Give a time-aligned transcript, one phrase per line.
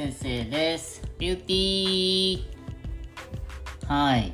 [0.00, 1.02] 先生です。
[1.18, 3.86] ビューティー。
[3.86, 4.32] はい。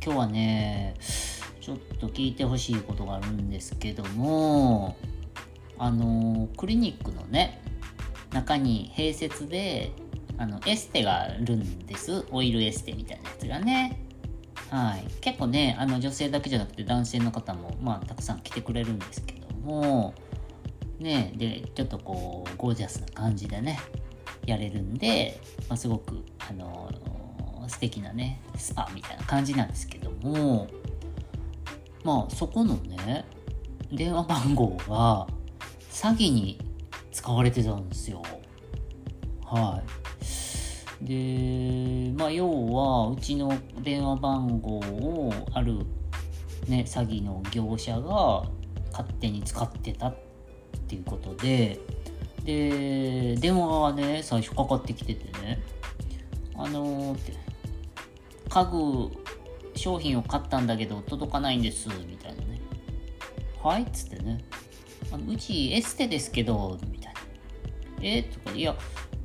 [0.00, 0.94] 今日はね
[1.60, 4.96] ちょっと聞いてほしいことがあるんですけども
[5.78, 7.60] あのクリニックのね
[8.32, 9.90] 中に併設で
[10.38, 12.24] あのエステがあるんです。
[12.30, 14.00] オイルエステみたいなやつがね。
[14.70, 15.04] はい。
[15.20, 20.14] 結構ねあの女性だけじゃなくて男性の方もまあたくさん来てくれるんですけども
[21.00, 23.80] ねでちょっとこうゴージャスな感じでね
[24.46, 30.68] やれるんで、まあ、すごくあのー、素敵なねスパみたいな感じなんですけども
[32.04, 33.24] まあそこのね
[33.92, 35.26] 電話番号が
[35.90, 36.58] 詐欺に
[37.12, 38.22] 使われてたんですよ。
[39.44, 39.82] は
[41.02, 41.04] い。
[41.04, 45.78] でまあ要はうちの電話番号をある
[46.68, 48.44] ね詐欺の業者が
[48.92, 50.16] 勝手に使ってたっ
[50.88, 51.78] ていうことで
[52.44, 55.62] で電話がね最初かかってきててね。
[56.56, 57.34] あのー、って
[58.48, 59.10] 家具
[59.76, 62.60] 商品を買ったんだけど届かないんですみたいなね。
[63.62, 63.82] はい？
[63.82, 64.44] っつってね。
[65.12, 67.20] あのうちエステですけどみたいな。
[68.02, 68.22] え？
[68.24, 68.74] とかいや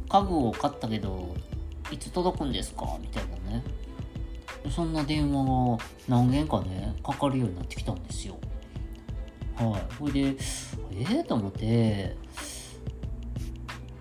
[0.08, 1.36] 家具を買ったけど
[1.92, 2.98] いつ届くんですか？
[3.02, 3.64] みたいなね。
[4.70, 8.38] そんな電話が何件かねかかるようになってきたんですよ。
[9.56, 9.94] はい。
[9.96, 10.36] ほいでえ？
[11.02, 12.16] えー、と思って。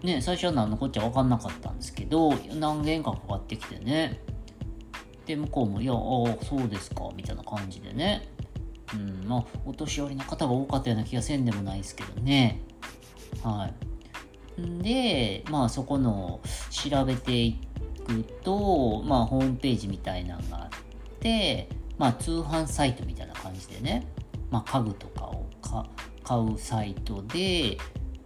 [0.04, 4.20] ね、最初は何のこっちゃ分かんなかったんですけど、何件かかかってきてね。
[5.24, 8.28] で、向こうも、いや、ああ、そうですか、みたいな感じでね。
[8.92, 12.60] うん、まあ、お年寄りの方が多かったような気がせんでもないですけどね。
[13.42, 13.70] は
[14.58, 14.60] い。
[14.60, 17.58] んで、まあ、そこの、調べてい
[18.06, 20.68] くと、まあ、ホームページみたいなのがあっ
[21.20, 24.06] て、まあ、通販サイトみたいな感じでね、
[24.50, 25.46] まあ、家具とかを
[26.22, 27.78] 買うサイトで、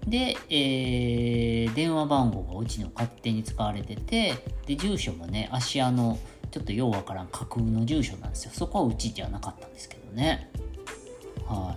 [0.08, 4.34] で、えー、電話番号がうちの勝手に使われてて、
[4.66, 6.18] で、住所もね、芦屋の、
[6.50, 8.52] ちょっとようわからん架空の住所なんですよ。
[8.54, 10.50] そこはうちじゃなかったんですけどね。
[11.46, 11.76] は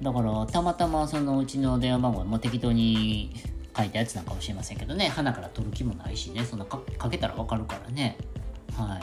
[0.00, 0.04] い。
[0.04, 3.34] だから、たまたまそのうちの電話番号も適当に
[3.76, 8.18] 書いたやつなんかもしれませんけどね、鼻から取る気もないしね、そんなかけたらわかるからね。
[8.76, 9.00] は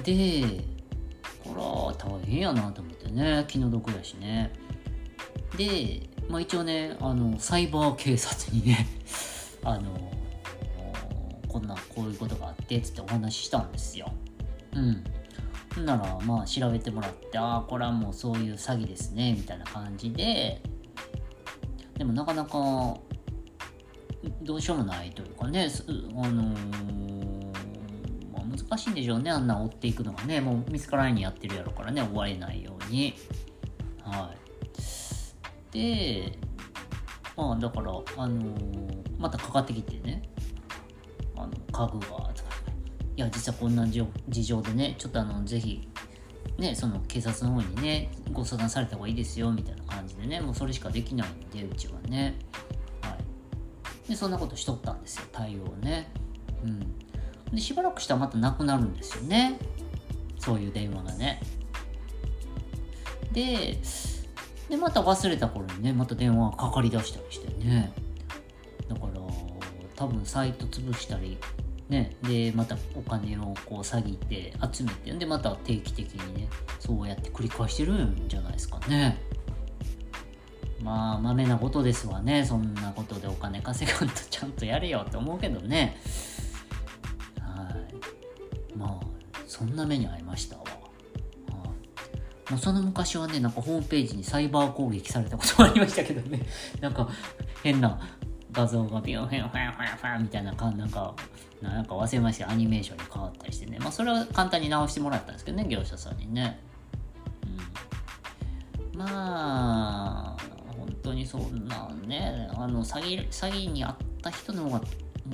[0.00, 0.02] い。
[0.04, 0.64] で、
[1.44, 4.52] こら、大変やなと思ってね、気の毒やしね。
[5.56, 8.86] で、まあ、一応ねあのサイバー警察にね
[9.62, 10.10] あの
[11.46, 14.10] こんなこういうことがあってつってお話ししたんですよ。
[14.72, 15.04] うん。
[15.84, 20.62] ならまあ調べてもらってああこれはもうそういう詐欺ですねみたいな感じで
[21.98, 22.96] でもなかなか
[24.42, 25.68] どうしようもないというかね
[26.14, 27.46] あのー、
[28.32, 33.14] ま、難しいんでしょうねあんな追っていくのがねもう見つからないにやってるやろからね終われないように
[34.02, 34.41] はい
[35.72, 36.38] て
[37.36, 40.22] まあだからあのー、またかかってきてね。
[41.36, 42.50] あの家具がとか
[43.16, 45.88] いや実はこんな事情でねちょっとあのぜひ
[46.58, 52.38] ねその警察の方にねご相談された方がいいですよみたいな感じでねもうそれしかできないんでうちはね。
[53.02, 53.16] は
[54.06, 54.08] い。
[54.08, 56.12] でそんなことしとったんですよ対応ね。
[56.64, 56.80] うん。
[57.50, 59.58] でしばらくしたらまたなくなるんですよね。
[60.38, 61.40] そういう電話がね。
[63.32, 63.78] で
[64.72, 67.92] で、また忘れた頃にね、また電話かかりだしたりしてね。
[68.88, 69.20] だから、
[69.94, 71.36] 多分サイト潰したり、
[71.90, 76.48] ね、で、またお金をこう詐欺って集めて、で、また定期的にね、
[76.80, 79.18] そうやって繰り返してるんじゃないですかね。
[80.82, 82.42] まあ、まめなことですわね。
[82.42, 86.00] そんなことでお金稼がんとちゃんとやれよって思うけどね。
[87.38, 87.76] は
[88.74, 88.74] い。
[88.74, 89.06] まあ、
[89.46, 90.64] そんな目に遭いましたわ。
[92.52, 96.42] もうその昔はね、なんかホームページにサイバー攻撃されたこともありましたけどね、
[96.82, 97.08] なんか
[97.62, 97.98] 変な
[98.52, 101.14] 画像がビュンフェンフェンフェンフェンみたいなか、なんか、
[101.62, 106.60] なんか忘れましたアニメーションに変わったりしてね、まあそれは簡単に直してもらったんですけどね、業者さんにね。
[108.92, 110.36] うん、まあ、
[110.76, 114.82] 本当にそんなね、あの詐欺、詐欺にあった人の方が、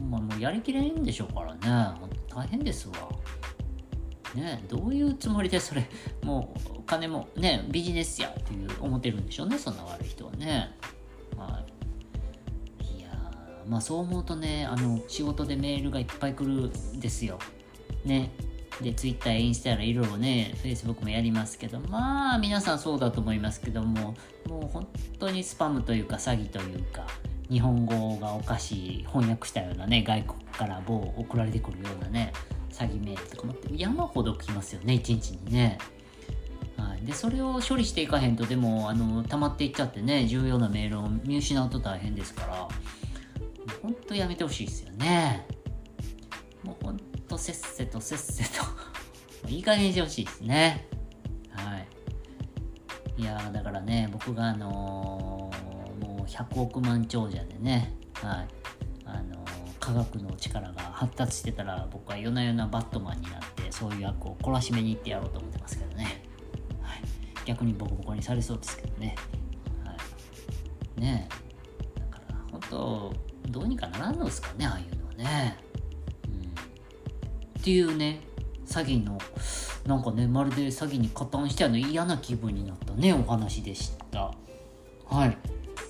[0.08, 1.98] まあ、もうやりきれんでしょうからね、
[2.28, 2.94] 大変ですわ。
[4.34, 5.88] ね、どういうつもりでそれ、
[6.22, 10.74] もうお金もね、ビジネスやっていう思ってるんでしょうね、そんな悪い人はね。
[11.36, 11.64] は
[12.90, 12.98] い。
[12.98, 13.08] いや
[13.66, 17.38] まあそう思うとね、あの、仕事でメールがいっぱい来るんですよ。
[18.04, 18.30] ね。
[18.82, 24.14] で、Twitter インスタやらいろいろね、Facebook もやりますけど、まあ皆さんそうだと思いますけども、
[24.46, 24.88] もう本
[25.18, 27.06] 当にスパムというか詐欺というか、
[27.50, 32.32] 日本語がおかしい翻訳したようなね、外国から某送られてくるようなね、
[32.70, 35.78] 詐欺メールとかも山ほど来ますよね、一日にね。
[36.76, 42.68] はい、でそれを処理していかへんとでもあの溜まっていっちゃってね重要なメールを見失うと大変ですから
[43.82, 45.46] ほんとやめてほしいですよね。
[46.62, 48.64] もうほんとせっせとせっせと
[49.48, 50.86] いい加減にしてほしいですね。
[51.50, 51.88] はい。
[53.20, 55.68] いやだからね、僕があのー
[55.98, 58.48] もう100億万長者でね、はい。
[59.88, 66.22] 科学の力が発達してたら僕は夜な夜なバットマンになってそういう役を懲らしめに行ってやろうと思ってますけどね。
[66.82, 67.02] はい。
[67.46, 69.16] 逆にボコボコにされそうですけどね。
[69.86, 69.94] は
[70.98, 71.00] い。
[71.00, 71.26] ね
[71.96, 72.00] え。
[72.00, 73.14] だから本当
[73.48, 75.56] どうにかならんのですかね、ああいうのはね。
[76.26, 77.60] うん。
[77.60, 78.20] っていうね、
[78.66, 79.18] 詐欺の
[79.86, 84.34] なんかねまるで詐欺に加担したような嫌な気分になったねお話でした
[85.06, 85.38] はい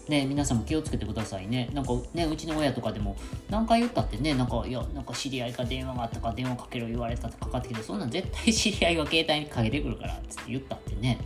[0.08, 1.70] ね皆さんも気をつけてくださいね。
[1.72, 3.16] なんかねうちの親とかでも
[3.50, 11.18] 何回言ったってねなんかいやなんか知り合いか電話があったか電話かけろ言われたってかかってきてそんなん絶対知り合いは携帯にかけてくるからつって言ったってね。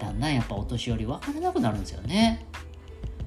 [0.00, 2.46] だんだんやっぱお年寄り分からなくなるんですよね。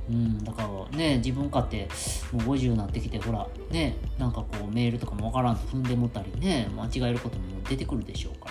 [0.09, 1.87] うん、だからね、自分勝手、
[2.33, 8.49] もう50になってきて、ほら、ね、なんかこうメールとかもわからんと踏んでもったりね、間違えることも出てくるでしょうか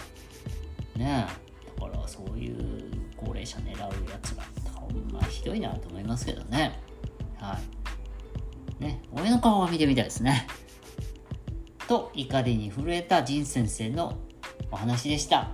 [0.99, 1.05] ら。
[1.05, 1.27] ね
[1.79, 2.85] だからそういう
[3.17, 3.91] 高齢者狙うや
[4.23, 4.45] つが、
[4.93, 6.79] ほんまひどいなと思いますけどね。
[7.39, 7.59] は
[8.81, 8.83] い。
[8.83, 10.47] ね、俺の顔は見てみたいですね。
[11.87, 14.19] と、怒りに震えた仁先生の
[14.71, 15.51] お話でした。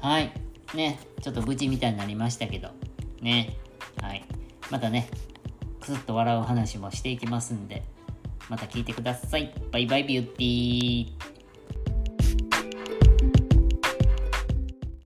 [0.00, 0.32] はい。
[0.74, 2.70] ね、ちょっと愚痴みたいになりましたけど、
[3.20, 3.56] ね、
[4.02, 4.24] はい。
[4.70, 5.08] またね、
[5.80, 7.82] くすっと笑う話もしていきますんで、
[8.48, 9.54] また聞いてください。
[9.70, 11.33] バイバイビューティー。